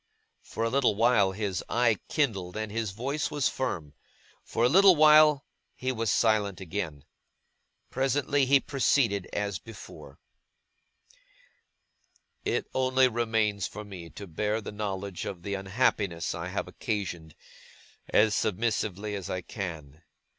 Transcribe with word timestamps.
For 0.41 0.63
a 0.63 0.69
little 0.71 0.95
while, 0.95 1.31
his 1.31 1.63
eye 1.69 1.99
kindled 2.09 2.57
and 2.57 2.71
his 2.71 2.89
voice 2.89 3.29
was 3.29 3.47
firm; 3.47 3.93
for 4.43 4.63
a 4.63 4.67
little 4.67 4.95
while 4.95 5.45
he 5.75 5.91
was 5.91 6.09
again 6.11 6.55
silent. 6.65 7.05
Presently, 7.91 8.47
he 8.47 8.59
proceeded 8.59 9.27
as 9.31 9.59
before: 9.59 10.17
'It 12.43 12.65
only 12.73 13.07
remains 13.07 13.67
for 13.67 13.85
me, 13.85 14.09
to 14.09 14.25
bear 14.25 14.59
the 14.59 14.71
knowledge 14.71 15.25
of 15.25 15.43
the 15.43 15.53
unhappiness 15.53 16.33
I 16.33 16.47
have 16.47 16.67
occasioned, 16.67 17.35
as 18.09 18.33
submissively 18.33 19.13
as 19.13 19.29
I 19.29 19.41
can. 19.41 20.01